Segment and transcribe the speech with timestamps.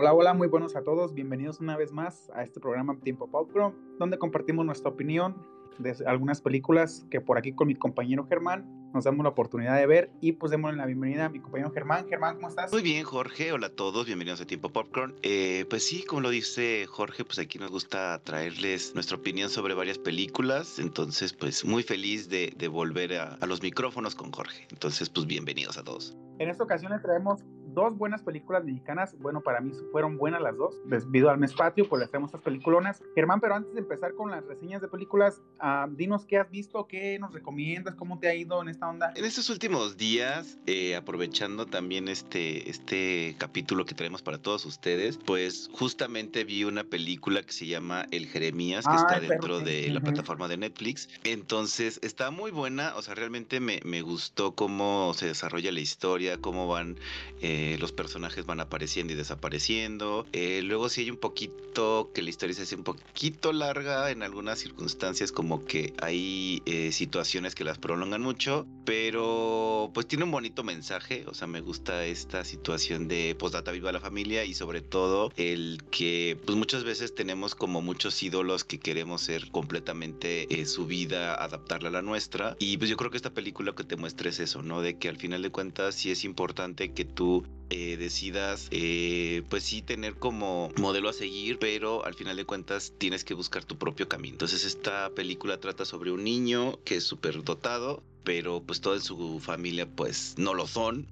[0.00, 1.12] Hola, hola, muy buenos a todos.
[1.12, 5.36] Bienvenidos una vez más a este programa Tiempo Popcorn, donde compartimos nuestra opinión
[5.78, 9.86] de algunas películas que por aquí con mi compañero Germán nos damos la oportunidad de
[9.86, 12.08] ver y pues démosle la bienvenida a mi compañero Germán.
[12.08, 12.72] Germán, ¿cómo estás?
[12.72, 13.52] Muy bien, Jorge.
[13.52, 15.16] Hola a todos, bienvenidos a Tiempo Popcorn.
[15.20, 19.74] Eh, pues sí, como lo dice Jorge, pues aquí nos gusta traerles nuestra opinión sobre
[19.74, 20.78] varias películas.
[20.78, 24.66] Entonces, pues muy feliz de, volver a, a los micrófonos con Jorge.
[24.70, 26.16] Entonces, pues bienvenidos a todos.
[26.38, 29.16] En esta ocasión les traemos dos buenas películas mexicanas.
[29.18, 30.80] Bueno, para mí fueron buenas las dos.
[30.86, 33.02] Debido al mes patio, pues les traemos estas películas.
[33.14, 36.86] Germán, pero antes de empezar con las reseñas de películas, uh, dinos qué has visto,
[36.86, 39.12] qué nos recomiendas, cómo te ha ido en esta onda.
[39.16, 45.18] En estos últimos días, eh, aprovechando también este, este capítulo que traemos para todos ustedes,
[45.18, 50.00] pues justamente vi una película que se llama El Jeremías, que está dentro de la
[50.00, 51.08] plataforma de Netflix.
[51.24, 56.38] Entonces, está muy buena, o sea, realmente me, me gustó cómo se desarrolla la historia,
[56.40, 56.96] cómo van...
[57.40, 60.26] Eh, eh, los personajes van apareciendo y desapareciendo.
[60.32, 64.22] Eh, luego sí hay un poquito que la historia se hace un poquito larga en
[64.22, 70.30] algunas circunstancias, como que hay eh, situaciones que las prolongan mucho, pero pues tiene un
[70.30, 71.24] bonito mensaje.
[71.26, 75.82] O sea, me gusta esta situación de postdata viva la familia y sobre todo el
[75.90, 81.90] que pues muchas veces tenemos como muchos ídolos que queremos ser completamente su vida, adaptarla
[81.90, 82.56] a la nuestra.
[82.58, 84.80] Y pues yo creo que esta película que te muestra es eso, ¿no?
[84.80, 89.62] De que al final de cuentas sí es importante que tú eh, decidas, eh, pues
[89.62, 93.78] sí, tener como modelo a seguir, pero al final de cuentas tienes que buscar tu
[93.78, 94.34] propio camino.
[94.34, 99.38] Entonces esta película trata sobre un niño que es súper dotado, pero pues toda su
[99.38, 101.06] familia pues no lo son.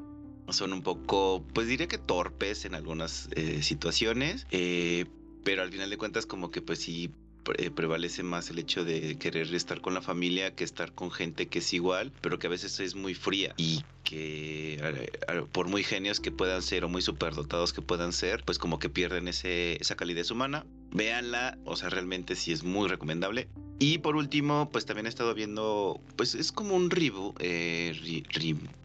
[0.49, 4.47] Son un poco, pues diría que torpes en algunas eh, situaciones,
[5.45, 7.11] pero al final de cuentas como que pues sí
[7.75, 11.61] prevalece más el hecho de querer estar con la familia que estar con gente que
[11.61, 15.11] es igual, pero que a veces es muy fría y que
[15.53, 18.89] por muy genios que puedan ser o muy superdotados que puedan ser, pues como que
[18.89, 20.65] pierden ese, esa calidez humana.
[20.91, 23.49] Véanla, o sea, realmente sí es muy recomendable.
[23.79, 27.95] Y por último, pues también he estado viendo, pues es como un eh,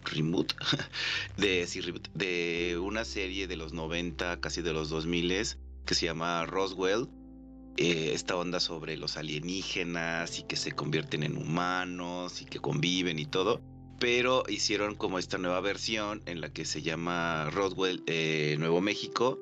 [0.03, 0.53] reboot,
[1.37, 5.23] de, sí, reboot, de una serie de los 90, casi de los 2000
[5.85, 7.07] que se llama Roswell.
[7.75, 13.17] Eh, esta onda sobre los alienígenas y que se convierten en humanos y que conviven
[13.17, 13.61] y todo
[13.99, 19.39] pero hicieron como esta nueva versión en la que se llama Roswell eh, Nuevo México.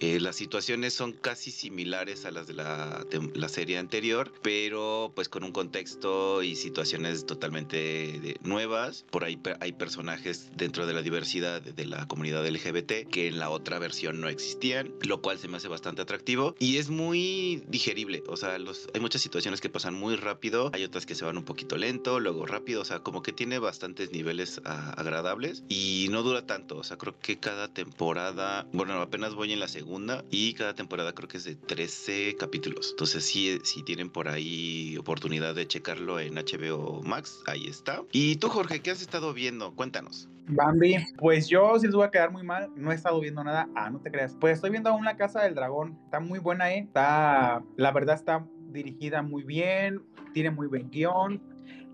[0.00, 5.28] Eh, las situaciones son casi similares a las de la, la, serie anterior, pero pues
[5.28, 9.04] con un contexto y situaciones totalmente nuevas.
[9.10, 13.50] Por ahí hay personajes dentro de la diversidad de la comunidad LGBT que en la
[13.50, 18.22] otra versión no existían, lo cual se me hace bastante atractivo y es muy digerible.
[18.28, 21.38] O sea, los, hay muchas situaciones que pasan muy rápido, hay otras que se van
[21.38, 26.22] un poquito lento, luego rápido, o sea, como que tiene bastante niveles agradables y no
[26.22, 26.78] dura tanto.
[26.78, 31.12] O sea, creo que cada temporada, bueno, apenas voy en la segunda y cada temporada
[31.12, 32.90] creo que es de 13 capítulos.
[32.90, 38.02] Entonces, si, si tienen por ahí oportunidad de checarlo en HBO Max, ahí está.
[38.12, 39.74] Y tú, Jorge, ¿qué has estado viendo?
[39.74, 40.28] Cuéntanos.
[40.46, 43.68] Bambi, pues yo si les voy a quedar muy mal, no he estado viendo nada.
[43.74, 44.36] Ah, no te creas.
[44.38, 45.98] Pues estoy viendo aún La Casa del Dragón.
[46.04, 46.80] Está muy buena, ¿eh?
[46.80, 50.02] Está, la verdad está dirigida muy bien,
[50.32, 51.40] tiene muy buen guion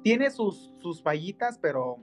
[0.03, 1.99] tiene sus, sus fallitas, pero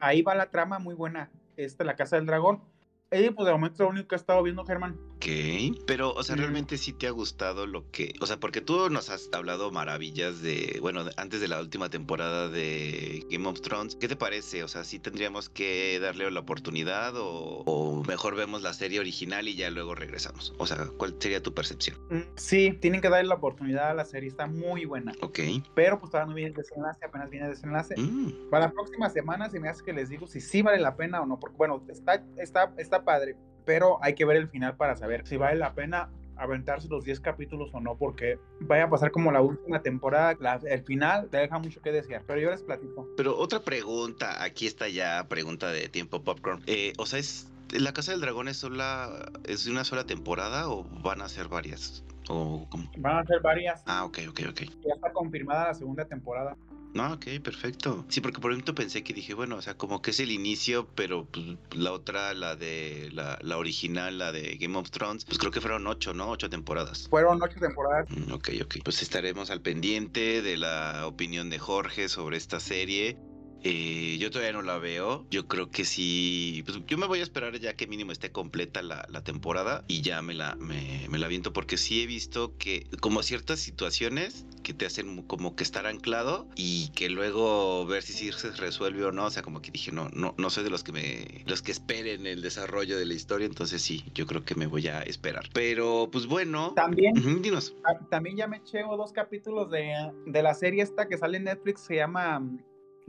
[0.00, 1.30] ahí va la trama muy buena.
[1.56, 2.62] Esta, La Casa del Dragón.
[3.10, 4.98] Eh, pues de momento lo único que he estado viendo, Germán.
[5.20, 8.88] Ok, pero, o sea, realmente sí te ha gustado lo que, o sea, porque tú
[8.88, 13.96] nos has hablado maravillas de, bueno, antes de la última temporada de Game of Thrones,
[13.96, 14.64] ¿qué te parece?
[14.64, 19.56] O sea, sí tendríamos que darle la oportunidad o, mejor vemos la serie original y
[19.56, 20.54] ya luego regresamos.
[20.56, 21.98] O sea, ¿cuál sería tu percepción?
[22.08, 25.12] Mm, sí, tienen que darle la oportunidad a la serie, está muy buena.
[25.20, 25.40] Ok.
[25.74, 27.94] Pero pues todavía no viene el desenlace, apenas viene el desenlace.
[27.94, 28.48] Mm.
[28.48, 31.20] Para la próxima semana se me hace que les digo si sí vale la pena
[31.20, 33.36] o no, porque bueno, está, está, está padre,
[33.70, 37.20] pero hay que ver el final para saber si vale la pena aventarse los 10
[37.20, 40.36] capítulos o no, porque vaya a pasar como la última temporada,
[40.68, 43.08] el final te deja mucho que desear, pero yo les platico.
[43.16, 47.92] Pero otra pregunta, aquí está ya pregunta de tiempo popcorn, eh, o sea, es ¿La
[47.92, 52.02] Casa del Dragón es sola, es de una sola temporada o van a ser varias?
[52.28, 52.66] ¿O
[52.96, 53.84] Van a ser varias.
[53.86, 54.62] Ah, ok, ok, ok.
[54.84, 56.56] Ya está confirmada la segunda temporada.
[56.94, 58.04] No, ok, perfecto.
[58.08, 60.88] Sí, porque por ejemplo pensé que dije, bueno, o sea, como que es el inicio,
[60.94, 65.38] pero pues, la otra, la de la, la, original, la de Game of Thrones, pues
[65.38, 66.30] creo que fueron ocho, ¿no?
[66.30, 67.06] Ocho temporadas.
[67.08, 68.06] Fueron ocho temporadas.
[68.10, 68.76] Mm, ok, ok.
[68.84, 73.16] Pues estaremos al pendiente de la opinión de Jorge sobre esta serie.
[73.62, 75.26] Eh, yo todavía no la veo.
[75.30, 76.62] Yo creo que sí.
[76.64, 80.22] Pues yo me voy a esperar ya que mínimo esté completa la, temporada y ya
[80.22, 84.86] me la, me, la viento porque sí he visto que como ciertas situaciones que te
[84.86, 89.26] hacen como que estar anclado y que luego ver si sí se resuelve o no.
[89.26, 91.72] O sea, como que dije, no, no, no soy de los que me, los que
[91.72, 93.46] esperen el desarrollo de la historia.
[93.46, 95.50] Entonces sí, yo creo que me voy a esperar.
[95.52, 96.72] Pero pues bueno.
[96.74, 97.14] También.
[97.42, 97.74] dinos.
[98.10, 99.92] También ya me eché dos capítulos de,
[100.26, 102.42] de la serie esta que sale en Netflix, se llama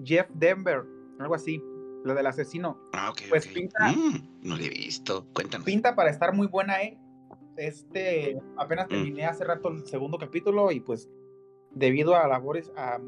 [0.04, 0.84] Jeff Denver,
[1.20, 1.64] algo así,
[2.04, 2.80] lo del asesino.
[2.94, 3.22] Ah, ok.
[3.30, 3.92] Pues pinta.
[3.92, 5.66] Mm, no lo he visto, cuéntanos.
[5.66, 7.00] Pinta para estar muy buena, ¿eh?
[7.58, 8.90] Este, apenas mm.
[8.90, 11.10] terminé hace rato el segundo capítulo y pues
[11.72, 13.00] debido a labores, a,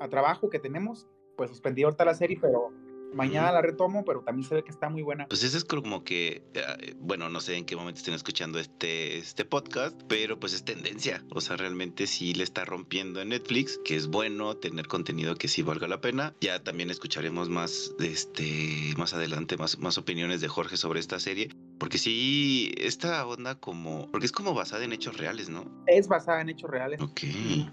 [0.00, 2.72] a trabajo que tenemos, pues suspendí ahorita la serie, pero
[3.14, 5.26] Mañana la retomo, pero también se ve que está muy buena.
[5.28, 9.18] Pues eso es como que, eh, bueno, no sé en qué momento estén escuchando este,
[9.18, 11.24] este podcast, pero pues es tendencia.
[11.30, 15.48] O sea, realmente sí le está rompiendo en Netflix, que es bueno tener contenido que
[15.48, 16.34] sí valga la pena.
[16.40, 21.48] Ya también escucharemos más, este, más adelante, más, más opiniones de Jorge sobre esta serie.
[21.78, 24.10] Porque sí, esta onda como.
[24.10, 25.64] Porque es como basada en hechos reales, ¿no?
[25.86, 27.00] Es basada en hechos reales.
[27.00, 27.20] Ok.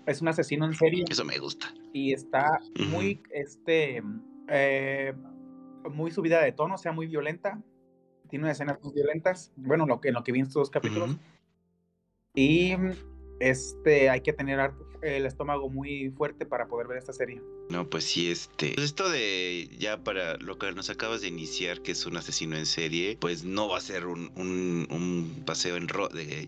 [0.06, 1.06] Es un asesino en serie.
[1.10, 1.74] Eso me gusta.
[1.94, 2.60] Y está
[2.90, 4.04] muy, este
[4.50, 5.14] eh,
[5.92, 7.62] muy subida de tono, sea, muy violenta.
[8.30, 9.52] Tiene escenas muy violentas.
[9.56, 11.18] Bueno, lo que, en lo que vi en estos dos capítulos.
[12.34, 12.74] Y
[13.40, 14.72] este, hay que tener
[15.02, 17.42] el estómago muy fuerte para poder ver esta serie.
[17.70, 18.74] No, pues sí, este.
[18.74, 22.56] Pues esto de ya para lo que nos acabas de iniciar, que es un asesino
[22.58, 24.88] en serie, pues no va a ser un, un,
[25.46, 25.88] paseo en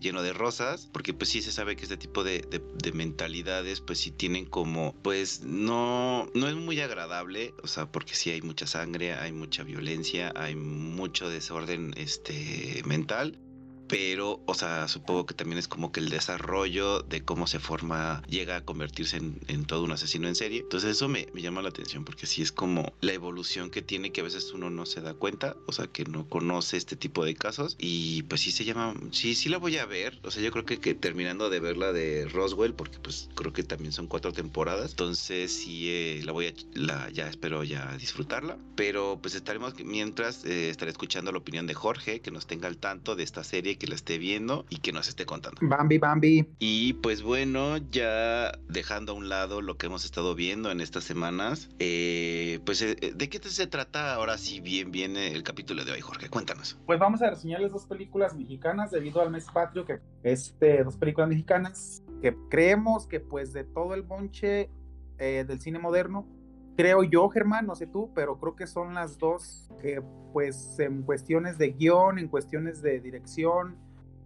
[0.00, 3.98] lleno de rosas, porque pues sí se sabe que este tipo de, de, mentalidades, pues
[3.98, 8.66] sí tienen como, pues no, no es muy agradable, o sea, porque sí hay mucha
[8.66, 13.38] sangre, hay mucha violencia, hay mucho desorden este, mental
[13.88, 18.22] pero, o sea, supongo que también es como que el desarrollo de cómo se forma,
[18.28, 20.60] llega a convertirse en, todo un asesino en serie.
[20.60, 24.20] Entonces eso me, llama la atención porque sí es como la evolución que tiene que
[24.20, 27.34] a veces uno no se da cuenta, o sea, que no conoce este tipo de
[27.34, 27.76] casos.
[27.78, 30.64] Y pues sí se llama, sí, sí la voy a ver, o sea, yo creo
[30.64, 34.32] que, que terminando de ver la de Roswell, porque pues creo que también son cuatro
[34.32, 39.74] temporadas, entonces sí eh, la voy a, la, ya espero ya disfrutarla, pero pues estaremos,
[39.84, 43.44] mientras eh, estaré escuchando la opinión de Jorge, que nos tenga al tanto de esta
[43.44, 45.58] serie que la esté viendo y que nos esté contando.
[45.62, 46.46] Bambi, Bambi.
[46.58, 51.04] Y pues bueno, ya dejando a un lado lo que hemos estado viendo en estas
[51.04, 55.92] semanas, eh, pues eh, ¿de qué se trata ahora si bien viene el capítulo de
[55.92, 56.28] hoy, Jorge?
[56.28, 56.78] Cuéntanos.
[56.86, 61.28] Pues vamos a reseñarles dos películas mexicanas debido al mes patrio, que este, dos películas
[61.28, 64.70] mexicanas que creemos que pues de todo el bonche
[65.18, 66.26] eh, del cine moderno,
[66.78, 70.00] creo yo, Germán, no sé tú, pero creo que son las dos que,
[70.32, 73.76] pues, en cuestiones de guion, en cuestiones de dirección,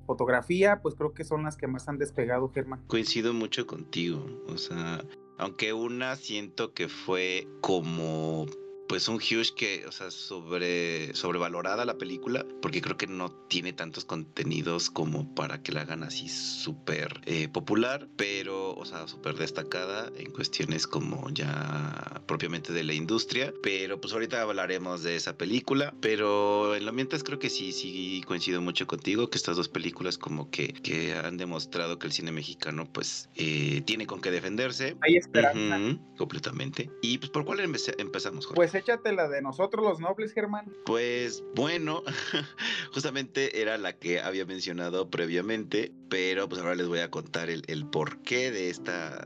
[0.07, 2.83] fotografía, pues creo que son las que más han despegado, Germán.
[2.89, 5.03] Coincido mucho contigo, o sea,
[5.39, 8.45] aunque una siento que fue como
[8.93, 13.73] pues un huge que, o sea, sobre, sobrevalorada la película, porque creo que no tiene
[13.73, 19.37] tantos contenidos como para que la hagan así súper eh, popular, pero, o sea, súper
[19.37, 23.55] destacada en cuestiones como ya propiamente de la industria.
[23.63, 28.23] Pero pues ahorita hablaremos de esa película, pero en lo mientras creo que sí, sí
[28.27, 32.31] coincido mucho contigo, que estas dos películas como que, que han demostrado que el cine
[32.31, 34.99] mexicano pues eh, tiene con qué defenderse.
[35.01, 35.99] Hay esperanza.
[36.19, 36.91] completamente.
[37.01, 38.57] Y pues por cuál empezamos, Jorge?
[38.57, 40.67] Pues échate la de nosotros los nobles, Germán.
[40.85, 42.03] Pues bueno,
[42.93, 47.87] justamente era la que había mencionado previamente, pero pues ahora les voy a contar el,
[47.87, 49.25] porqué de esta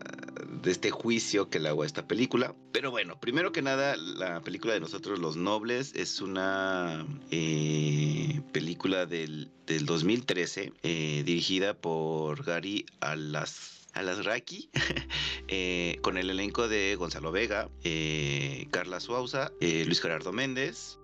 [0.62, 2.54] de este juicio que le hago a esta película.
[2.72, 9.06] Pero bueno, primero que nada, la película de nosotros los nobles es una eh, película
[9.06, 14.70] del, del 2013 eh, dirigida por Gary Alas Alasraki,
[15.48, 20.98] eh, con el elenco de Gonzalo Vega, eh, Carla Suauza, eh, Luis Gerardo Méndez,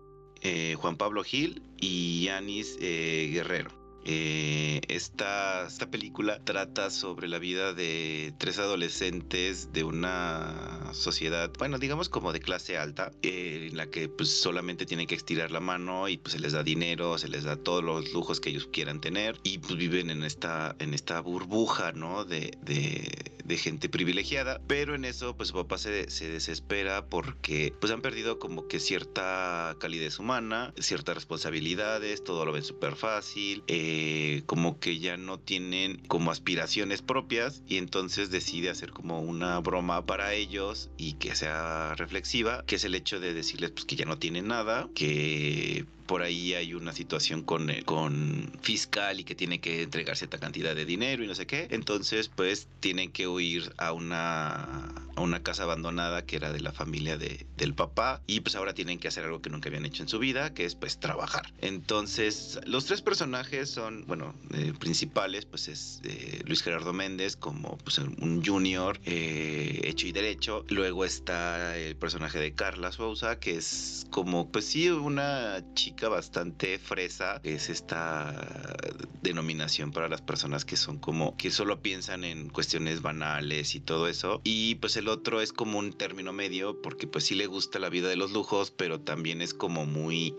[0.76, 3.81] Juan Pablo Gil y Yanis Guerrero.
[4.04, 11.78] Eh, esta, esta, película trata sobre la vida de tres adolescentes de una sociedad, bueno,
[11.78, 15.60] digamos como de clase alta, eh, en la que pues solamente tienen que estirar la
[15.60, 18.68] mano y pues se les da dinero, se les da todos los lujos que ellos
[18.72, 22.24] quieran tener y pues viven en esta, en esta burbuja, ¿no?
[22.24, 23.08] De, de,
[23.44, 28.02] de gente privilegiada, pero en eso pues su papá se, se desespera porque pues han
[28.02, 33.62] perdido como que cierta calidez humana, ciertas responsabilidades, todo lo ven súper fácil.
[33.68, 39.20] Eh, eh, como que ya no tienen como aspiraciones propias y entonces decide hacer como
[39.20, 43.84] una broma para ellos y que sea reflexiva, que es el hecho de decirles pues
[43.84, 49.20] que ya no tienen nada, que por ahí hay una situación con, eh, con fiscal
[49.20, 51.68] y que tiene que entregar cierta cantidad de dinero y no sé qué.
[51.70, 56.72] Entonces, pues tienen que huir a una a una casa abandonada que era de la
[56.72, 60.02] familia de, del papá y pues ahora tienen que hacer algo que nunca habían hecho
[60.02, 61.52] en su vida, que es pues trabajar.
[61.58, 67.78] Entonces, los tres personajes son, bueno, eh, principales, pues es eh, Luis Gerardo Méndez como
[67.78, 70.64] pues un junior eh, hecho y derecho.
[70.68, 76.78] Luego está el personaje de Carla Sousa, que es como, pues sí, una chica bastante
[76.78, 78.76] fresa, es esta
[79.22, 84.08] denominación para las personas que son como, que solo piensan en cuestiones banales y todo
[84.08, 84.40] eso.
[84.44, 87.88] Y pues el otro es como un término medio, porque pues sí le gusta la
[87.88, 90.34] vida de los lujos, pero también es como muy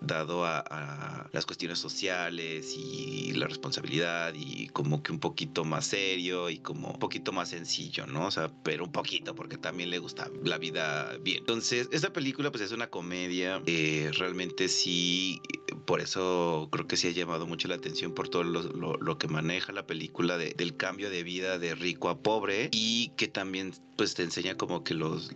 [0.00, 6.50] dado a, las cuestiones sociales y la responsabilidad y como que un poquito más serio
[6.50, 8.26] y como un poquito más sencillo, ¿no?
[8.26, 11.38] O sea, pero un poquito, porque también le gusta la vida bien.
[11.38, 15.40] Entonces, esta película pues es una comedia, eh, realmente sí,
[15.86, 19.72] por eso creo que sí ha llamado mucho la atención por todo lo, que maneja
[19.72, 24.22] la película del cambio de vida de rico a pobre y que también pues te
[24.22, 25.30] enseña como que los,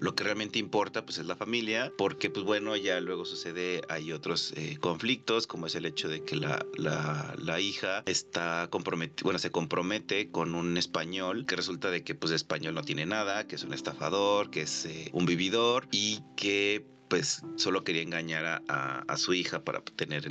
[0.00, 4.12] lo que realmente importa pues es la familia, porque pues bueno, ya luego sucede, hay
[4.12, 9.38] otros eh, conflictos, como es el hecho de que la, la, hija está comprometida, bueno,
[9.38, 13.56] se compromete con un español, que resulta de que pues español no tiene nada, que
[13.56, 19.16] es un estafador, que es eh, un vividor y que pues solo quería engañar a,
[19.16, 20.28] su hija para tener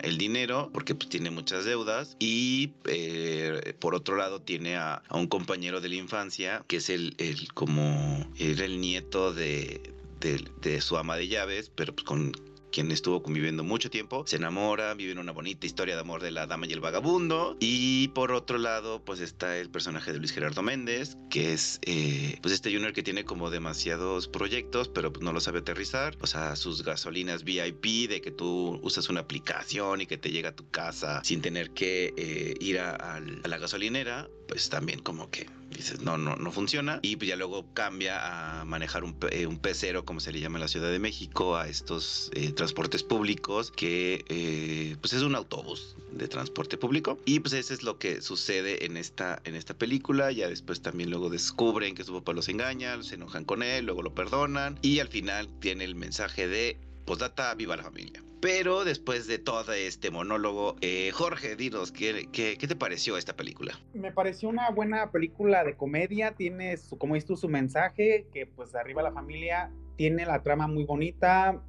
[0.00, 2.16] el dinero, porque pues tiene muchas deudas.
[2.18, 7.14] Y eh, por otro lado tiene a, un compañero de la infancia, que es el,
[7.18, 12.32] el como, era el nieto de, de, de, su ama de llaves, pero pues con
[12.72, 16.46] quien estuvo conviviendo mucho tiempo, se enamora, viven una bonita historia de amor de la
[16.46, 17.56] dama y el vagabundo.
[17.60, 22.38] Y por otro lado, pues está el personaje de Luis Gerardo Méndez, que es eh,
[22.42, 26.16] pues este junior que tiene como demasiados proyectos, pero no lo sabe aterrizar.
[26.20, 30.50] O sea, sus gasolinas VIP, de que tú usas una aplicación y que te llega
[30.50, 35.46] a tu casa sin tener que eh, ir a la gasolinera, pues también como que
[35.74, 37.00] dices, no, no, no funciona.
[37.00, 40.58] Y pues ya luego cambia a manejar un, eh, un pecero, como se le llama
[40.58, 45.36] en la Ciudad de México, a estos eh, transportes públicos, que eh, pues es un
[45.36, 47.18] autobús de transporte público.
[47.24, 50.30] Y pues eso es lo que sucede en esta, en esta película.
[50.32, 54.02] Ya después también luego descubren que su papá los engaña, se enojan con él, luego
[54.02, 54.78] lo perdonan.
[54.82, 58.22] Y al final tiene el mensaje de, postdata, viva la familia.
[58.40, 63.78] Pero después de todo este monólogo, eh, Jorge, dinos, ¿qué, ¿qué, te pareció esta película?
[63.94, 68.46] Me pareció una buena película de comedia, tiene, su, como dices tú, su mensaje, que
[68.46, 71.62] pues arriba la familia, tiene la trama muy bonita,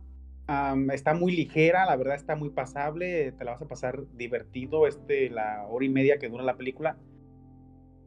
[0.91, 5.29] está muy ligera, la verdad está muy pasable, te la vas a pasar divertido, este,
[5.29, 6.97] la hora y media que dura la película.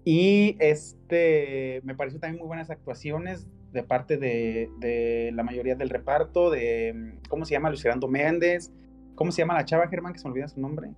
[0.04, 6.50] Y este, me pareció también muy buenas actuaciones, de parte de, la mayoría del reparto,
[6.50, 7.68] de, ¿cómo se llama?
[7.68, 8.72] Luis Fernando Méndez,
[9.14, 10.90] ¿cómo se llama la chava, Germán, que se me olvida su nombre?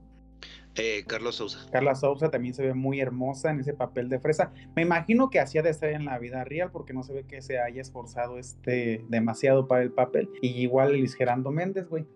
[0.76, 1.66] Eh, Carlos Sousa.
[1.72, 4.52] Carla Sousa también se ve muy hermosa en ese papel de fresa.
[4.76, 7.42] Me imagino que hacía de ser en la vida real porque no se ve que
[7.42, 10.30] se haya esforzado este demasiado para el papel.
[10.40, 12.06] Y igual Luis Gerando Méndez, güey.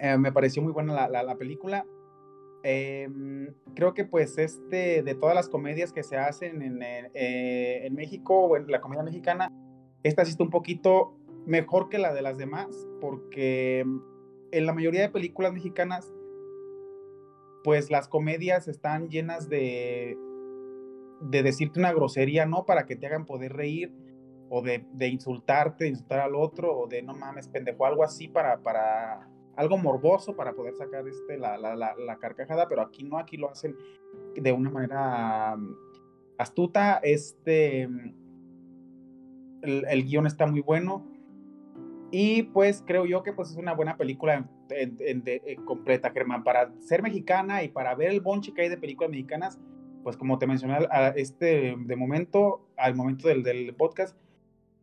[0.00, 1.84] Eh, me pareció muy buena la, película.
[2.62, 7.94] Em, creo que pues este, de todas las comedias que se hacen en, eh, en
[7.94, 9.52] México, bueno, la comedia mexicana,
[10.04, 13.84] esta sí está un poquito mejor que la de las demás, porque
[14.52, 16.12] en la mayoría de películas mexicanas,
[17.64, 20.16] pues las comedias están llenas de,
[21.20, 22.64] de decirte una grosería, ¿no?
[22.66, 23.92] Para que te hagan poder reír,
[24.50, 28.28] o de, de insultarte, de insultar al otro, o de no mames, pendejo, algo así
[28.28, 33.04] para, para algo morboso para poder sacar este, la, la, la, la carcajada, pero aquí
[33.04, 33.76] no, aquí lo hacen
[34.34, 35.56] de una manera
[36.38, 37.00] astuta.
[37.02, 37.88] Este
[39.64, 41.06] el, guion está muy bueno.
[42.10, 45.24] Y pues creo yo que pues es una buena película en,
[45.64, 46.44] completa, Germán.
[46.44, 49.58] Para ser mexicana y para ver el bonche que hay de películas mexicanas,
[50.02, 54.16] pues como te mencioné a este de momento, al momento del, del podcast,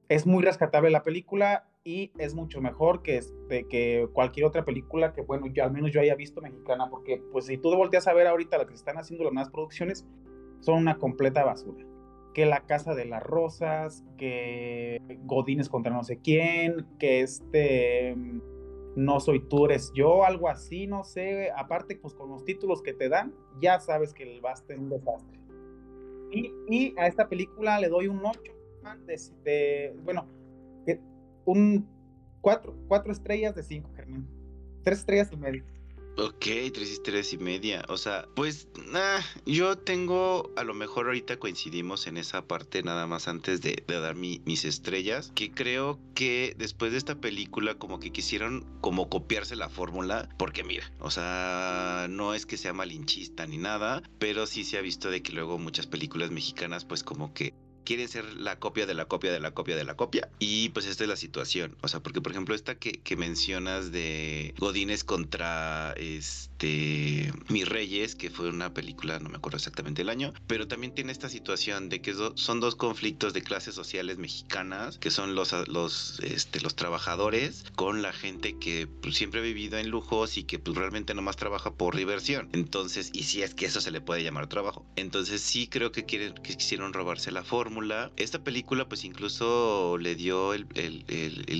[0.09, 5.13] es muy rescatable la película y es mucho mejor que, este, que cualquier otra película
[5.13, 8.13] que, bueno, yo al menos yo haya visto mexicana, porque pues si tú volteas a
[8.13, 10.05] ver ahorita lo que están haciendo las nuevas producciones,
[10.59, 11.85] son una completa basura
[12.33, 18.15] que la Casa de las Rosas, que Godines contra no sé quién, que este
[18.95, 21.51] No soy tú, eres yo, algo así, no sé.
[21.55, 24.89] Aparte, pues con los títulos que te dan, ya sabes que el basta es un
[24.89, 25.39] desastre.
[26.33, 28.39] Y, a esta película le doy un 8,
[29.43, 30.25] de, bueno,
[31.45, 31.87] un
[32.41, 34.27] 4, estrellas de 5, Germán.
[34.83, 35.63] 3 estrellas y medio.
[36.17, 37.83] Ok, tres historias y media.
[37.87, 43.07] O sea, pues ah, yo tengo, a lo mejor ahorita coincidimos en esa parte nada
[43.07, 48.11] más antes de, dar mis estrellas, que creo que después de esta película como que
[48.11, 53.57] quisieron como copiarse la fórmula, porque mira, o sea, no es que sea malinchista ni
[53.57, 57.53] nada, pero sí se ha visto de que luego muchas películas mexicanas pues como que
[57.83, 60.29] quieren ser la copia de la copia de la copia de la copia.
[60.39, 61.75] Y pues esta es la situación.
[61.81, 68.15] O sea, porque por ejemplo esta que, que mencionas de Godines contra este Mis Reyes,
[68.15, 71.89] que fue una película, no me acuerdo exactamente el año, pero también tiene esta situación
[71.89, 76.75] de que son dos conflictos de clases sociales mexicanas, que son los, los, este, los
[76.75, 81.13] trabajadores con la gente que pues, siempre ha vivido en lujos y que pues realmente
[81.13, 82.49] nomás trabaja por diversión.
[82.53, 84.85] Entonces, y si es que eso se le puede llamar trabajo.
[84.95, 87.70] Entonces sí creo que, quieren, que quisieron robarse la forma
[88.17, 90.67] esta película pues incluso le dio el,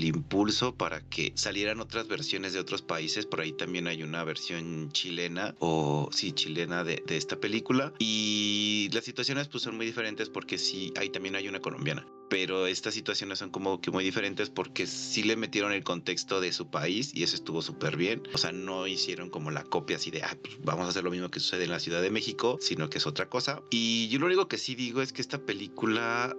[0.04, 3.26] impulso para que salieran otras versiones de otros países.
[3.26, 7.92] Por ahí también hay una versión chilena o sí, chilena de, esta película.
[7.98, 12.66] Y las situaciones pues son muy diferentes porque sí, ahí también hay una colombiana pero
[12.66, 16.70] estas situaciones son como que muy diferentes porque sí le metieron el contexto de su
[16.70, 18.22] país y eso estuvo súper bien.
[18.32, 21.10] O sea, no hicieron como la copia así de, ah, pues vamos a hacer lo
[21.10, 23.60] mismo que sucede en la Ciudad de México, sino que es otra cosa.
[23.68, 26.34] Y yo lo único que sí digo es que esta película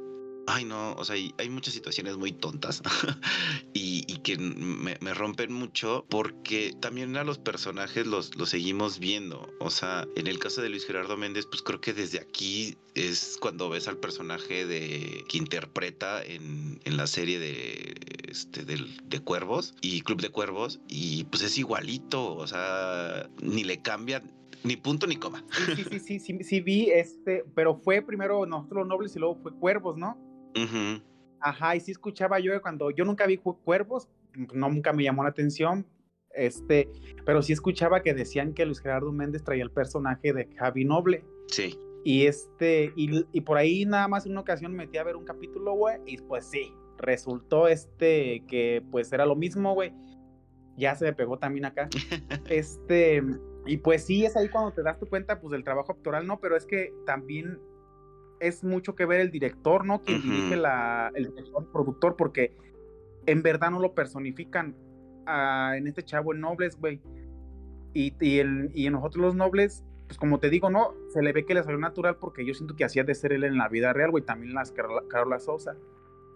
[0.46, 2.82] Ay, no, o sea, hay, muchas situaciones muy tontas
[3.74, 9.50] y, que me, rompen mucho porque también a los personajes los, seguimos viendo.
[9.60, 13.38] O sea, en el caso de Luis Gerardo Méndez, pues creo que desde aquí es
[13.40, 17.96] cuando ves al personaje de que interpreta en, la serie de,
[18.28, 23.82] este, de Cuervos y Club de Cuervos y pues es igualito, o sea, ni le
[23.82, 24.32] cambian
[24.64, 25.44] ni punto ni coma.
[25.76, 29.36] Sí, sí, sí, sí, sí, vi este, pero fue primero nosotros los nobles y luego
[29.36, 30.18] fue Cuervos, ¿no?
[31.40, 34.08] Ajá, y sí escuchaba yo cuando yo nunca vi cuervos,
[34.54, 35.86] no, nunca me llamó la atención,
[36.34, 36.90] este,
[37.26, 41.24] pero sí escuchaba que decían que Luis Gerardo Méndez traía el personaje de Javi Noble.
[41.48, 41.78] Sí.
[42.06, 45.26] Y este, y, y por ahí nada más en una ocasión metí a ver un
[45.26, 49.94] capítulo, güey, y pues sí, resultó este que pues era lo mismo, güey.
[50.76, 51.88] Ya se me pegó también acá.
[52.50, 53.22] este,
[53.66, 56.40] y pues sí, es ahí cuando te das tu cuenta, pues del trabajo actoral, no,
[56.40, 57.60] pero es que también
[58.44, 60.02] es mucho que ver el director, ¿no?
[60.02, 61.34] Quien dirige la, el
[61.72, 62.56] productor, porque
[63.26, 64.76] en verdad no lo personifican
[65.28, 67.00] en este chavo en Nobles, güey.
[67.94, 68.42] Y, y,
[68.74, 71.64] y en nosotros los Nobles, pues como te digo, no, se le ve que le
[71.64, 74.24] salió natural porque yo siento que hacía de ser él en la vida real, güey,
[74.24, 75.76] también las Carola, Carola Sosa.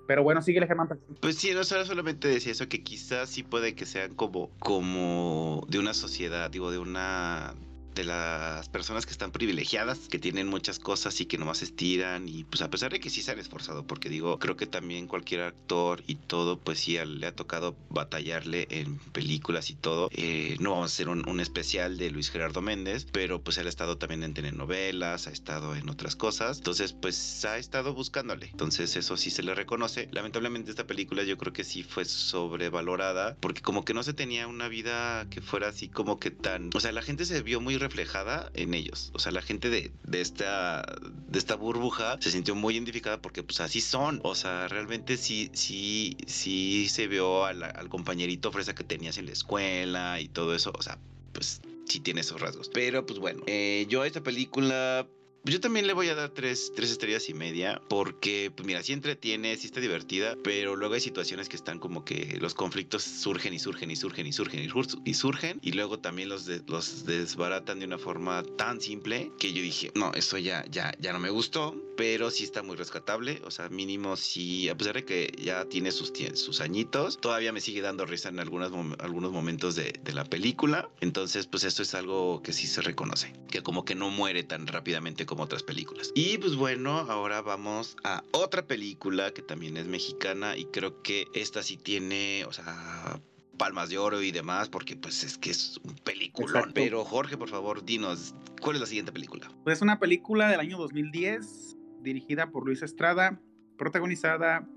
[0.08, 0.88] Pero bueno, sigue el Germán.
[1.20, 5.80] Pues sí, no solamente decía eso, que quizás sí puede que sean como, como de
[5.80, 7.54] una sociedad, digo, de una
[7.98, 12.44] de las personas que están privilegiadas, que tienen muchas cosas y que nomás estiran y
[12.44, 15.42] pues a pesar de que sí se han esforzado, porque digo, creo que también cualquier
[15.42, 20.10] actor y todo, pues sí le ha tocado batallarle en películas y todo.
[20.12, 23.70] Eh, no vamos a hacer un, especial de Luis Gerardo Méndez, pero pues él ha
[23.70, 28.96] estado también en telenovelas, ha estado en otras cosas, entonces pues ha estado buscándole, entonces
[28.96, 30.08] eso sí se le reconoce.
[30.12, 34.48] Lamentablemente esta película yo creo que sí fue sobrevalorada, porque como que no se tenía
[34.48, 37.78] una vida que fuera así como que tan, o sea, la gente se vio muy
[37.88, 39.12] reflejada en ellos.
[39.14, 40.84] O sea, la gente de, de, esta,
[41.28, 44.20] de esta burbuja se sintió muy identificada porque pues así son.
[44.24, 49.32] O sea, realmente sí, sí, sí se vio al compañerito fresa que tenías en la
[49.32, 50.72] escuela y todo eso.
[50.78, 50.98] O sea,
[51.34, 52.70] pues sí tiene esos rasgos.
[52.70, 55.08] Pero pues bueno, eh, yo esta película
[55.48, 58.84] pues yo también le voy a dar tres, tres estrellas y media porque, pues mira,
[58.84, 63.04] sí entretiene, sí está divertida, pero luego hay situaciones que están como que los conflictos
[63.04, 64.70] surgen y surgen y surgen y surgen
[65.06, 69.62] y, surgen y luego también los, los desbaratan de una forma tan simple que yo
[69.62, 73.50] dije, no, eso ya, ya, ya no me gustó, pero sí está muy rescatable, o
[73.50, 77.80] sea, mínimo sí, a pesar de que ya tiene sus, sus añitos, todavía me sigue
[77.80, 82.42] dando risa en algunos, algunos momentos de, de la película, entonces pues esto es algo
[82.44, 86.12] que sí se reconoce, que como que no muere tan rápidamente como otras películas.
[86.16, 91.26] Y pues bueno, ahora vamos a otra película que también es mexicana y creo que
[91.34, 93.20] esta sí tiene, o sea,
[93.58, 96.72] palmas de oro y demás, porque pues es que es un peliculón.
[96.74, 99.52] Pero Jorge, por favor, dinos, ¿cuál es la siguiente película?
[99.64, 103.40] Pues es una película del año 2010, dirigida por Luis Estrada,
[103.78, 104.68] protagonizada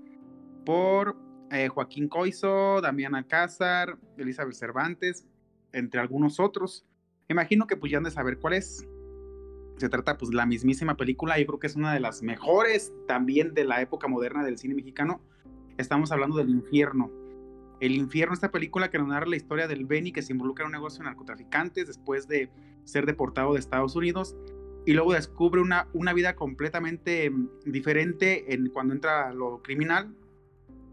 [0.65, 1.17] por
[1.51, 5.25] eh, Joaquín Coiso, Damián Alcázar, Elizabeth Cervantes,
[5.71, 6.85] entre algunos otros.
[7.29, 8.87] Imagino que pues ya han de saber cuál es
[9.81, 13.53] se trata pues la mismísima película, yo creo que es una de las mejores también
[13.53, 15.21] de la época moderna del cine mexicano.
[15.77, 17.11] Estamos hablando del infierno.
[17.79, 20.73] El infierno, esta película que narra la historia del Benny que se involucra en un
[20.73, 22.51] negocio de narcotraficantes después de
[22.83, 24.35] ser deportado de Estados Unidos
[24.85, 30.15] y luego descubre una, una vida completamente mm, diferente en, cuando entra a lo criminal.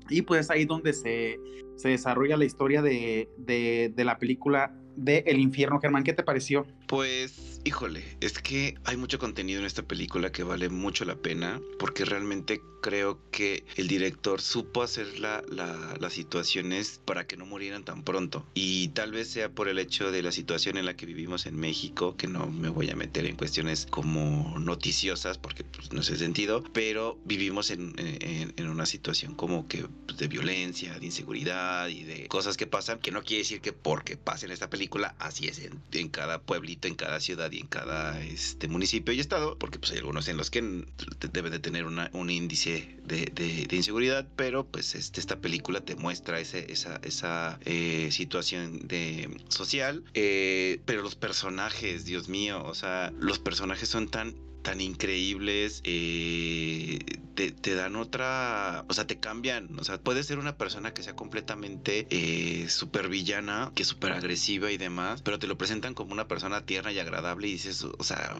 [0.09, 1.39] Y pues es ahí donde se,
[1.77, 5.79] se desarrolla la historia de, de, de la película de El Infierno.
[5.79, 6.67] Germán, ¿qué te pareció?
[6.89, 11.61] Pues, híjole, es que hay mucho contenido en esta película que vale mucho la pena
[11.79, 17.85] porque realmente creo que el director supo hacer la, las situaciones para que no murieran
[17.85, 18.47] tan pronto.
[18.55, 21.57] Y tal vez sea por el hecho de la situación en la que vivimos en
[21.57, 26.17] México, que no me voy a meter en cuestiones como noticiosas porque pues, no sé
[26.17, 32.05] sentido, pero vivimos en, en, una situación como que pues, de violencia, de inseguridad y
[32.05, 35.59] de cosas que pasan, que no quiere decir que porque pasen esta película, así es
[35.61, 39.79] en, en, cada pueblito, en cada ciudad y en cada este, municipio y estado, porque
[39.79, 40.85] pues hay algunos en los que
[41.33, 45.97] debe de tener una, un índice de, de, inseguridad, pero pues este, esta película te
[45.97, 52.75] muestra ese, esa, esa eh, situación de social, eh, pero los personajes, Dios mío, o
[52.75, 56.99] sea, los personajes son tan tan increíbles, eh,
[57.35, 61.15] te, dan otra, o sea, te cambian, o sea, puede ser una persona que sea
[61.15, 66.27] completamente eh, súper villana, que súper agresiva y demás, pero te lo presentan como una
[66.27, 68.37] persona tierna y agradable y dices, o sea,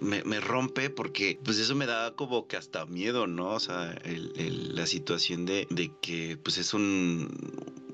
[0.00, 3.50] me, rompe porque pues eso me da como que hasta miedo, ¿no?
[3.50, 7.28] O sea, la situación de, de que pues es un,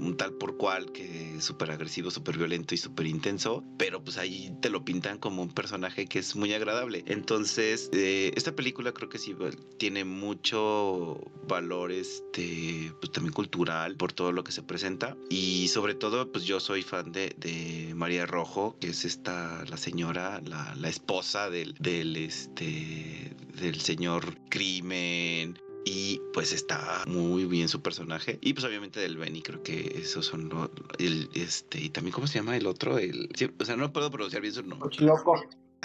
[0.07, 4.19] un tal por cual que es súper agresivo, súper violento y súper intenso, pero pues
[4.19, 7.05] ahí te lo pintan como un personaje que es muy agradable.
[7.07, 9.35] Entonces, eh, esta película creo que sí
[9.79, 15.95] tiene mucho valor, este, pues también cultural por todo lo que se presenta y sobre
[15.95, 20.75] todo, pues yo soy fan de, de María Rojo, que es esta, la señora, la,
[20.77, 28.39] la esposa del, del, este, del señor crimen, y pues está muy bien su personaje.
[28.43, 30.51] Y pues obviamente del Benny creo que esos son
[30.99, 34.43] el este y también cómo se llama el otro el o sea no puedo pronunciar
[34.43, 34.97] bien su nombre.
[34.99, 35.41] Loco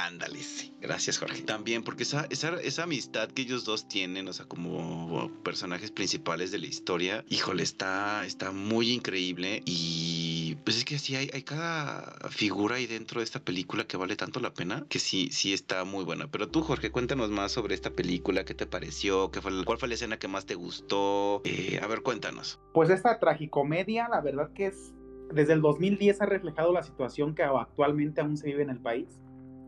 [0.07, 0.73] Ándale, sí.
[0.81, 1.43] Gracias, Jorge.
[1.43, 6.51] También, porque esa, esa, esa, amistad que ellos dos tienen, o sea, como personajes principales
[6.51, 9.61] de la historia, híjole, está, está muy increíble.
[9.65, 13.95] Y pues es que sí, hay, hay cada figura ahí dentro de esta película que
[13.95, 16.27] vale tanto la pena, que sí, sí está muy buena.
[16.31, 19.87] Pero tú, Jorge, cuéntanos más sobre esta película, qué te pareció, qué fue, cuál fue
[19.87, 21.43] la escena que más te gustó.
[21.45, 22.59] Eh, a ver, cuéntanos.
[22.73, 24.95] Pues esta tragicomedia, la verdad que es,
[25.31, 29.21] desde el 2010 ha reflejado la situación que actualmente aún se vive en el país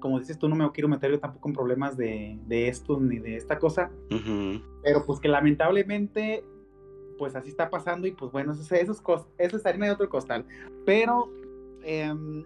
[0.04, 3.20] como dices tú, no me quiero meter yo tampoco en problemas de, de esto ni
[3.20, 3.90] de esta cosa,
[4.84, 6.44] pero pues que lamentablemente,
[7.18, 9.02] pues así está pasando y pues bueno, eso, eso, es,
[9.38, 10.46] eso es harina de otro costal.
[10.86, 11.32] Pero
[11.84, 12.44] em,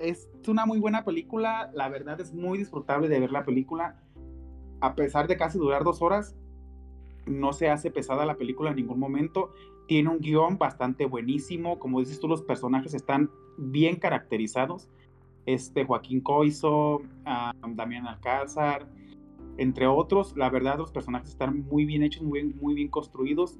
[0.00, 4.00] es una muy buena película, la verdad es muy disfrutable de ver la película,
[4.80, 6.36] a pesar de casi durar dos horas,
[7.26, 9.52] no se hace pesada la película en ningún momento,
[9.88, 14.88] tiene un guion bastante buenísimo, como dices tú, los personajes están bien caracterizados
[15.54, 17.02] este Joaquín Coiso,
[17.74, 18.86] Damián Alcázar,
[19.56, 20.36] entre otros.
[20.36, 23.58] La verdad, los personajes están muy bien hechos, muy bien, muy bien construidos.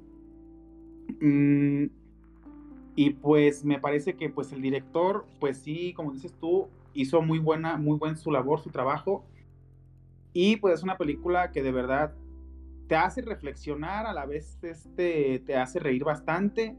[1.20, 1.86] Mm,
[2.94, 7.38] y pues me parece que pues el director, pues sí, como dices tú, hizo muy
[7.38, 9.24] buena, muy buen su labor, su trabajo.
[10.34, 12.14] Y pues es una película que de verdad
[12.86, 16.76] te hace reflexionar, a la vez este, te hace reír bastante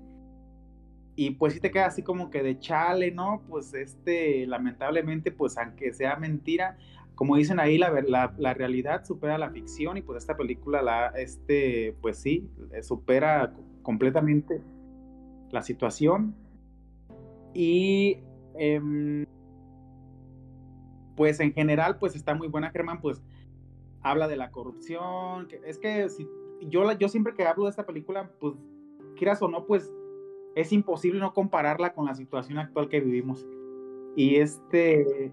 [1.22, 3.44] y pues sí te queda así como que de chale, ¿no?
[3.50, 6.78] Pues este, lamentablemente, pues aunque sea mentira,
[7.14, 11.08] como dicen ahí, la, la, la, realidad supera la ficción y pues esta película, la,
[11.08, 14.62] este, pues sí, eh, supera completamente
[15.52, 16.34] la situación.
[17.54, 18.20] Y
[18.56, 19.26] em,
[21.18, 23.22] pues en general, pues está muy buena, Germán, pues
[24.04, 25.50] habla de la corrupción.
[25.50, 26.26] Que, es que si,
[26.62, 28.56] yo, yo siempre que hablo de esta película, pues
[29.18, 29.92] quieras o no, pues
[30.56, 33.48] es imposible no compararla con la situación actual que vivimos.
[34.16, 35.32] Y este,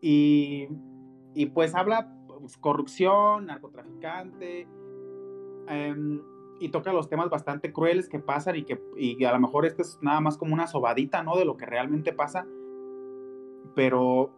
[0.00, 0.68] y,
[1.34, 4.66] y pues habla pues, corrupción, narcotraficante,
[5.68, 6.22] em,
[6.60, 9.82] y toca los temas bastante crueles que pasan y que y a lo mejor esto
[9.82, 11.36] es nada más como una sobadita, ¿no?
[11.36, 12.46] De lo que realmente pasa.
[13.74, 14.32] Pero,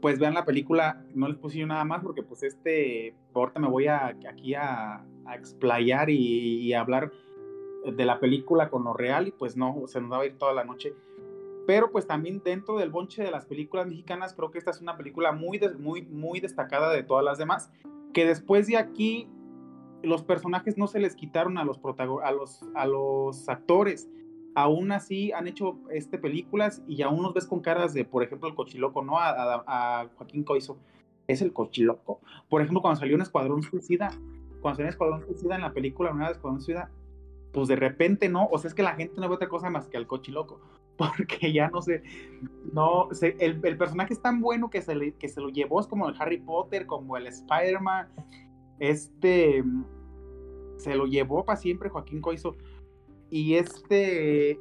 [0.00, 3.68] pues vean la película, no les puse yo nada más porque pues este, ahorita me
[3.68, 7.12] voy a, aquí a, a explayar y hablar
[7.92, 10.52] de la película con lo real y pues no, se nos va a ir toda
[10.52, 10.94] la noche.
[11.66, 14.96] Pero pues también dentro del bonche de las películas mexicanas creo que esta es una
[14.96, 17.72] película muy, muy, muy destacada de todas las demás,
[18.14, 19.28] que después de aquí
[20.02, 21.80] los personajes no se les quitaron a los,
[22.22, 24.08] a los, a los actores.
[24.54, 28.48] Aún así han hecho este, películas y aún nos ves con caras de, por ejemplo,
[28.48, 29.18] el cochiloco, ¿no?
[29.18, 30.78] A, a, Joaquín Coiso.
[31.26, 32.20] Es el cochiloco.
[32.48, 34.10] Por ejemplo, cuando salió un Escuadrón Suicida,
[34.62, 36.90] cuando salió un Escuadrón Suicida en la película Una Escuadrón Suicida,
[37.52, 39.88] pues de repente no, o sea, es que la gente no ve otra cosa más
[39.88, 40.60] que al cochiloco,
[40.96, 42.02] porque ya no sé,
[42.72, 45.86] no, sé, el, personaje es tan bueno que se, le, que se lo llevó, es
[45.86, 48.08] como el Harry Potter, como el Spider-Man,
[48.78, 49.64] este,
[50.78, 52.56] se lo llevó para siempre Joaquín Coiso,
[53.30, 54.58] y este,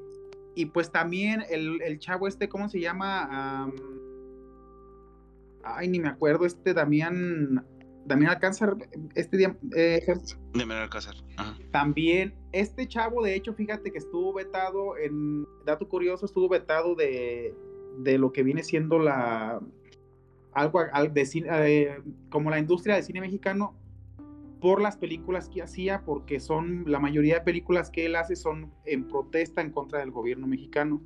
[0.55, 3.71] y pues también el, el, chavo este, ¿cómo se llama?
[5.65, 7.65] ay, ni me acuerdo, este Damián,
[8.05, 8.75] Damián Alcázar,
[9.15, 9.57] este día...
[9.75, 10.01] Eh,
[10.53, 11.15] Damián Alcázar.
[11.71, 17.53] También, este chavo, de hecho, fíjate que estuvo vetado, en dato curioso, estuvo vetado de,
[17.99, 19.61] de lo que viene siendo la...
[20.53, 20.79] Algo
[21.11, 23.75] de, eh, como la industria del cine mexicano
[24.61, 28.71] por las películas que hacía, porque son la mayoría de películas que él hace son
[28.85, 31.01] en protesta en contra del gobierno mexicano.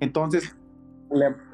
[0.00, 0.56] Entonces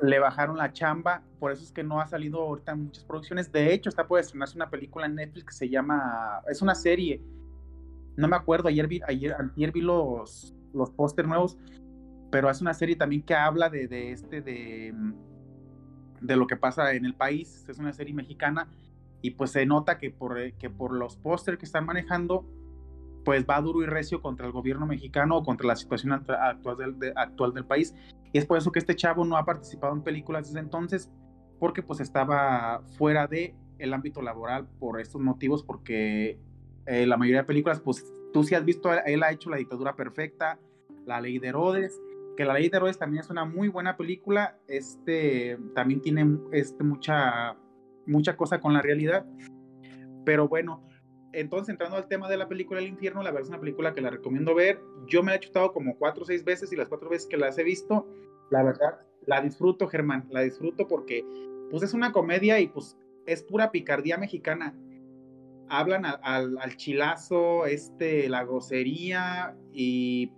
[0.02, 3.50] le, bajaron la chamba, por eso es que no ha salido ahorita en muchas producciones.
[3.50, 7.20] De hecho, está por estrenarse una película en Netflix que se llama, es una serie,
[8.18, 11.56] no me acuerdo, ayer vi, ayer, ayer vi los, los póster nuevos,
[12.32, 14.92] pero es una serie también que habla de, de este, de,
[16.20, 18.68] de lo que pasa en el país, es una serie mexicana
[19.22, 22.44] y pues se nota que por, eh, que por los pósters que están manejando,
[23.24, 27.12] pues va duro y recio contra el gobierno mexicano o contra la situación actual del,
[27.14, 27.94] actual del país.
[28.32, 31.08] Y es por eso que este chavo no ha participado en películas desde entonces,
[31.60, 36.40] porque pues estaba fuera de el ámbito laboral por estos motivos, porque
[36.88, 39.94] eh, la mayoría de películas, pues tú sí has visto, él ha hecho La dictadura
[39.94, 40.58] perfecta,
[41.04, 42.00] La ley de Herodes,
[42.36, 46.82] que La ley de Herodes también es una muy buena película, este también tiene este,
[46.82, 47.56] mucha
[48.06, 49.26] mucha cosa con la realidad.
[50.24, 50.82] Pero bueno,
[51.32, 54.00] entonces entrando al tema de la película El infierno, la verdad es una película que
[54.00, 54.80] la recomiendo ver.
[55.06, 57.36] Yo me la he chutado como cuatro o seis veces y las cuatro veces que
[57.36, 58.08] las he visto,
[58.50, 61.22] la verdad, la disfruto, Germán, la disfruto porque
[61.70, 62.96] pues es una comedia y pues
[63.26, 64.74] es pura picardía mexicana.
[65.70, 70.32] Hablan al, chilazo, este, la grosería y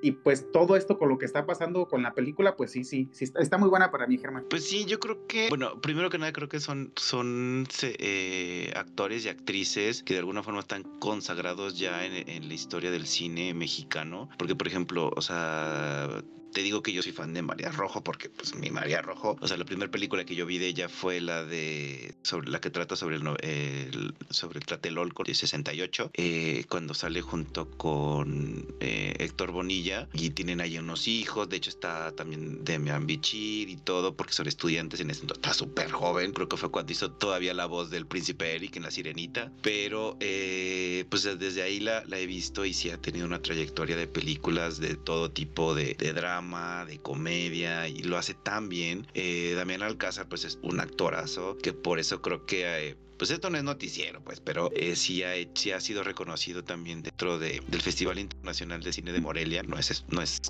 [0.00, 3.08] y pues todo esto con lo que está pasando con la película, pues sí, sí,
[3.18, 4.46] está, muy buena para mí, Germán.
[4.48, 9.24] Pues sí, yo creo que, bueno, primero que nada creo que son, son eh, actores
[9.24, 14.28] y actrices que de alguna forma están consagrados ya en la historia del cine mexicano,
[14.38, 18.28] porque por ejemplo, o sea, te digo que yo soy fan de María Rojo porque
[18.30, 21.20] pues mi María Rojo, o sea, la primera película que yo vi de ella fue
[21.20, 26.94] la de sobre la que trata sobre el, sobre el Tlatelolco de 68, eh, cuando
[26.94, 32.64] sale junto con eh, Héctor Bonilla y tienen ahí unos hijos, de hecho está también
[32.64, 36.56] Demian Bichir y todo porque son estudiantes en ese entonces, está súper joven, creo que
[36.56, 41.24] fue cuando hizo todavía la voz del príncipe Eric en La Sirenita, pero eh, pues
[41.38, 44.96] desde ahí la, la, he visto y sí ha tenido una trayectoria de películas de
[44.96, 49.06] todo tipo de, de drama de comedia y lo hace tan bien.
[49.14, 52.90] Eh, Damián Alcázar pues es un actorazo que por eso creo que...
[52.90, 57.38] Eh, pues esto no es noticiero, pues, pero eh, sí, ha, sido reconocido también dentro
[57.38, 59.62] de, del Festival Internacional de Cine de Morelia.
[59.64, 60.40] No es, no es,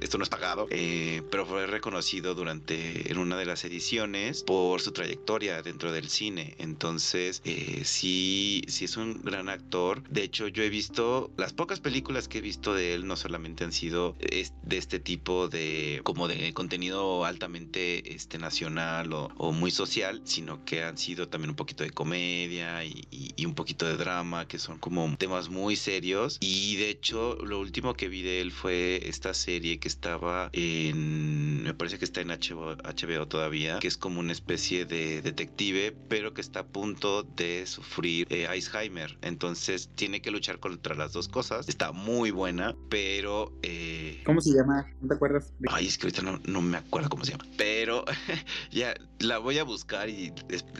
[0.00, 4.82] esto no es pagado, eh, pero fue reconocido durante en una de las ediciones por
[4.82, 6.54] su trayectoria dentro del cine.
[6.58, 10.02] Entonces, eh, sí, sí es un gran actor.
[10.08, 13.64] De hecho, yo he visto las pocas películas que he visto de él, no solamente
[13.64, 20.20] han sido de este tipo de como de contenido altamente este nacional o muy social,
[20.24, 24.46] sino que han sido también un poquito de comedia media y, un poquito de drama,
[24.46, 26.38] que son como temas muy serios.
[26.40, 31.62] Y de hecho, lo último que vi de él fue esta serie que estaba en,
[31.62, 36.34] me parece que está en HBO, todavía, que es como una especie de detective, pero
[36.34, 39.16] que está a punto de sufrir eh, Alzheimer.
[39.22, 41.68] Entonces tiene que luchar contra las dos cosas.
[41.68, 43.52] Está muy buena, pero...
[43.62, 44.22] Eh...
[44.26, 44.86] ¿Cómo se llama?
[45.00, 45.52] ¿No te acuerdas?
[45.68, 47.46] Ay, es que ahorita no, no me acuerdo cómo se llama.
[47.56, 48.04] Pero
[48.70, 50.32] ya la voy a buscar y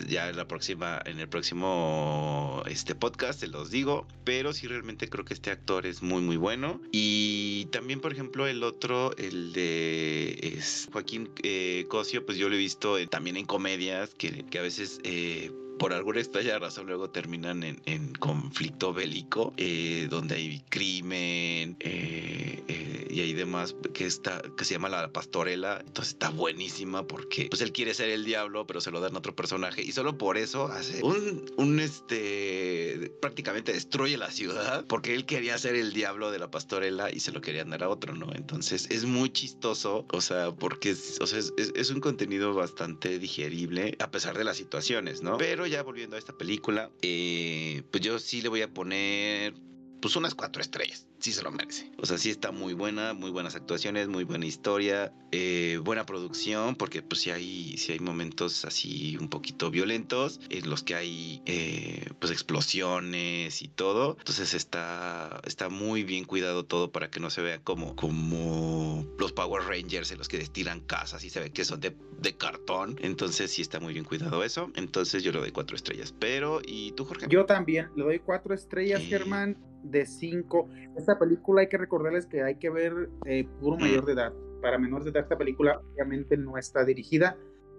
[0.09, 5.25] ya la próxima, en el próximo este podcast, se los digo, pero sí realmente creo
[5.25, 6.81] que este actor es muy muy bueno.
[6.93, 10.61] Y también por ejemplo el otro, el de
[10.93, 15.01] Joaquín eh, Cosio, pues yo lo he visto también en comedias que, que a veces...
[15.05, 22.63] Eh, por alguna extraña razón luego terminan en, conflicto bélico, eh, donde hay crimen eh,
[22.67, 25.81] eh, y hay demás que, está, que se llama la pastorela.
[25.87, 29.19] Entonces está buenísima porque pues él quiere ser el diablo, pero se lo dan a
[29.19, 35.15] otro personaje y solo por eso hace un, un este, prácticamente destruye la ciudad porque
[35.15, 38.15] él quería ser el diablo de la pastorela y se lo querían dar a otro,
[38.15, 38.33] ¿no?
[38.35, 43.97] Entonces es muy chistoso, o sea, porque o sea, es, es un contenido bastante digerible
[44.01, 45.39] a pesar de las situaciones, ¿no?
[45.39, 49.55] Pero ya volviendo a esta película, eh, pues yo sí le voy a poner
[50.01, 51.91] pues unas cuatro estrellas sí se lo merece.
[51.99, 56.77] O sea, sí está muy buena, muy buenas actuaciones, muy buena historia, eh, buena producción,
[56.77, 61.43] porque pues sí hay, sí hay momentos así un poquito violentos, en los que hay
[61.47, 64.17] eh, pues explosiones y todo.
[64.19, 69.33] Entonces está, está muy bien cuidado todo para que no se vea como, como los
[69.33, 72.97] Power Rangers en los que destilan casas y se ve que son de, de cartón.
[73.03, 74.71] Entonces sí está muy bien cuidado eso.
[74.77, 76.15] Entonces yo le doy cuatro estrellas.
[76.19, 77.27] Pero, ¿y tú, Jorge?
[77.29, 80.69] Yo también le doy cuatro estrellas, Germán de 5.
[80.97, 84.33] Esta película hay que recordarles que hay que ver eh, puro mayor de edad.
[84.63, 87.37] Para menores de edad esta película obviamente no está dirigida,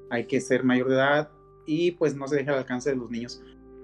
[0.09, 1.31] hay que ser mayor de edad
[1.65, 3.43] y pues no se deja al alcance de los niños.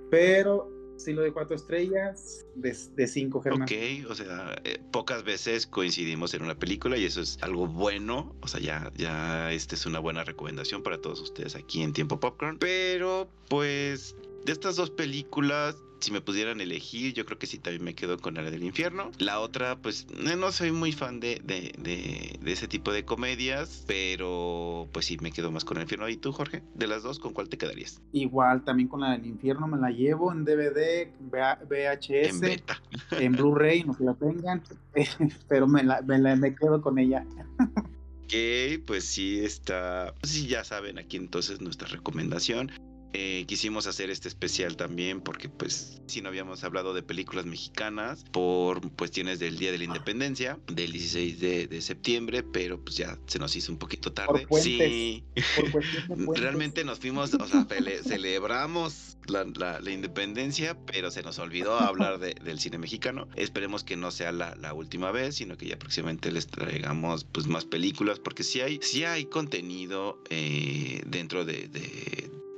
[0.10, 3.64] Pero Sí, lo de cuatro estrellas, de, cinco, Germán.
[3.64, 8.34] Ok, o sea, eh, pocas veces coincidimos en una película y eso es algo bueno.
[8.42, 12.20] O sea, ya, ya esta es una buena recomendación para todos ustedes aquí en Tiempo
[12.20, 12.58] Popcorn.
[12.60, 17.84] Pero, pues, de estas dos películas, si me pudieran elegir, yo creo que sí también
[17.84, 19.10] me quedo con la del infierno.
[19.18, 25.08] La otra, pues no soy muy fan de, de, ese tipo de comedias, pero pues
[25.08, 26.08] sí me quedo más con el infierno.
[26.08, 26.62] ¿Y tú, Jorge?
[26.76, 28.04] De las dos, ¿con cuál te quedarías?
[28.12, 32.82] Igual, también con la del infierno me la llevo en DVD, VHS, en beta,
[33.20, 34.62] en Blu-ray, no se la tengan,
[35.50, 37.26] pero me, la, me, quedo con ella.
[38.26, 42.72] Ok, pues sí está, pues sí ya saben aquí entonces nuestra recomendación.
[43.18, 48.26] Eh, quisimos hacer este especial también porque pues si no habíamos hablado de películas mexicanas
[48.30, 53.40] por cuestiones del Día de la Independencia, del 16 de, septiembre, pero pues ya se
[53.40, 54.46] nos hizo un poquito tarde.
[54.62, 55.24] sí,
[56.36, 57.66] realmente nos fuimos, o sea,
[58.04, 63.30] celebramos la, independencia, pero se nos olvidó hablar del cine mexicano.
[63.38, 67.64] Esperemos que no sea la, última vez, sino que ya próximamente les traigamos pues más
[67.64, 71.70] películas, porque si hay, si hay contenido eh, dentro de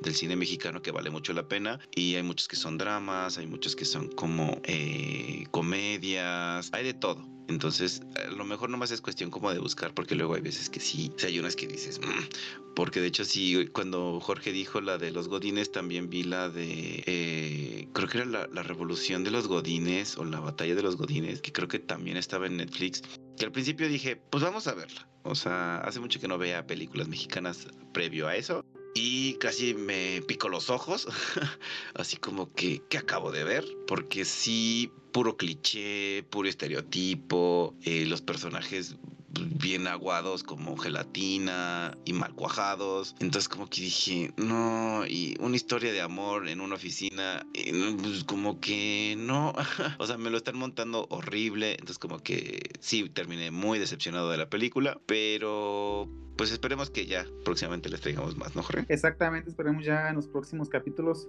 [0.02, 3.48] del cine mexicano que vale mucho la pena y hay muchos que son dramas, hay
[3.48, 7.26] muchos que son como eh, comedias, hay de todo.
[7.48, 10.82] Entonces, a lo mejor nomás es cuestión como de buscar, porque luego hay veces que
[10.82, 14.98] sí, o hay unas que dices, mm", porque de hecho sí, cuando Jorge dijo la
[14.98, 19.32] de los Godines, también vi la de, eh, creo que era la, la, revolución de
[19.32, 23.02] los Godines o la batalla de los Godines, que creo que también estaba en Netflix,
[23.38, 25.08] que al principio dije, pues vamos a verla.
[25.24, 28.66] O sea, hace mucho que no vea películas mexicanas previo a eso
[28.98, 31.08] y casi me pico los ojos,
[31.94, 33.64] así como que, ¿qué acabo de ver?
[33.86, 38.96] Porque sí, puro cliché, puro estereotipo, eh, los personajes
[39.40, 43.16] bien aguados como gelatina y mal cuajados.
[43.20, 48.60] Entonces como que dije, no, y una historia de amor en una oficina, pues como
[48.60, 49.54] que no,
[50.00, 51.72] o sea, me lo están montando horrible.
[51.72, 57.26] Entonces como que sí, terminé muy decepcionado de la película, pero pues esperemos que ya
[57.44, 58.86] próximamente les traigamos más, ¿no, Jorge?
[58.90, 61.28] Exactamente, esperemos ya en los próximos capítulos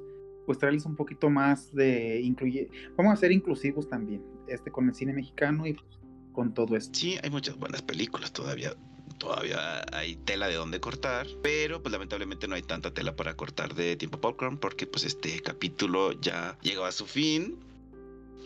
[0.48, 4.94] pues traerles un poquito más de incluye vamos a ser inclusivos también este con el
[4.94, 5.84] cine mexicano y pues,
[6.32, 6.98] con todo esto.
[6.98, 8.74] Sí, hay muchas buenas películas todavía.
[9.18, 13.74] Todavía hay tela de donde cortar, pero pues lamentablemente no hay tanta tela para cortar
[13.74, 17.58] de tiempo popcorn porque pues este capítulo ya llegó a su fin.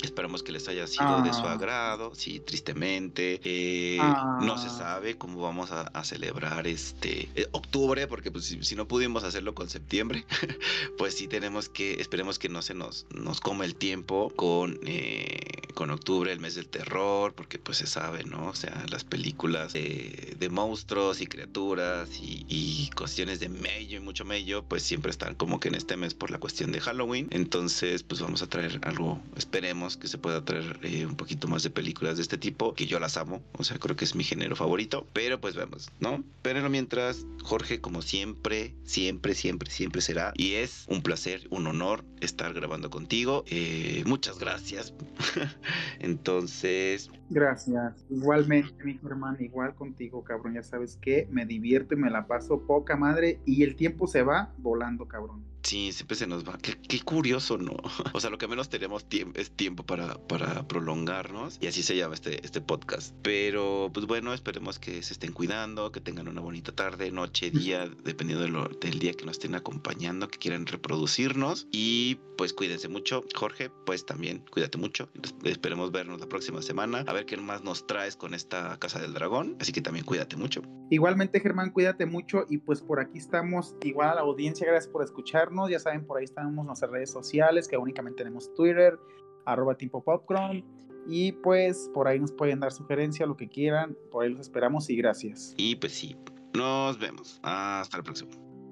[0.03, 1.53] Esperamos que les haya sido de su ah.
[1.53, 3.41] agrado, sí, tristemente.
[3.45, 3.99] Eh,
[4.41, 4.71] no se ah.
[4.71, 9.69] sabe cómo vamos a, celebrar este eh, octubre, porque pues si, no pudimos hacerlo con
[9.69, 10.27] septiembre,
[10.99, 15.39] pues sí tenemos que, esperemos que no se nos, nos come el tiempo con, eh,
[15.75, 18.49] con octubre, el mes del terror, porque pues se sabe, ¿no?
[18.49, 24.25] O sea, las películas de monstruos y criaturas y, y cuestiones de mello y mucho
[24.25, 27.29] mello, pues siempre están como que en este mes por la cuestión de Halloween.
[27.31, 31.63] Entonces, pues vamos a traer algo, esperemos que se pueda traer eh, un poquito más
[31.63, 34.25] de películas de este tipo, que yo las amo, o sea, creo que es mi
[34.25, 36.25] género favorito, pero pues vemos, ¿no?
[36.43, 42.05] Pero mientras, Jorge, como siempre, siempre, siempre, siempre será, y es un placer, un honor
[42.21, 43.45] estar grabando contigo.
[43.49, 44.95] Eh, muchas gracias.
[46.01, 47.11] Entonces...
[47.33, 48.05] Gracias.
[48.11, 50.53] Igualmente, mi hermano, igual contigo, cabrón.
[50.55, 54.23] Ya sabes que me divierto y me la paso poca madre y el tiempo se
[54.23, 55.43] va volando, cabrón.
[55.63, 56.59] Sí, siempre se nos va.
[56.59, 57.77] Qué, curioso, ¿no?
[58.13, 61.59] O sea, lo que menos tenemos es tiempo para, para prolongarnos.
[61.61, 63.15] Y así se llama este, este podcast.
[63.23, 67.89] Pero, pues bueno, esperemos que se estén cuidando, que tengan una bonita tarde, noche, día,
[68.05, 71.69] dependiendo del día que nos estén acompañando, que quieran reproducirnos.
[71.71, 73.25] Y pues cuídense mucho.
[73.35, 75.09] Jorge, pues también cuídate mucho.
[75.45, 77.05] Esperemos vernos la próxima semana.
[77.07, 79.57] A ver qué más nos traes con esta Casa del Dragón.
[79.61, 80.63] Así que también cuídate mucho.
[80.91, 82.45] Igualmente, Germán, cuídate mucho.
[82.49, 83.75] Y pues por aquí estamos.
[83.83, 87.69] Igual a la audiencia, gracias por escuchar ya saben, por ahí estamos nuestras redes sociales,
[87.69, 88.99] que únicamente tenemos Twitter,
[89.45, 90.65] arroba popcorn.
[91.07, 93.97] Y pues por ahí nos pueden dar sugerencia, lo que quieran.
[94.11, 95.55] Por ahí los esperamos y gracias.
[95.57, 96.17] Y pues sí,
[96.55, 97.41] nos vemos.
[97.43, 98.31] Hasta la próxima.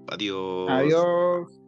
[0.08, 0.70] Adiós.
[0.70, 1.59] Adiós.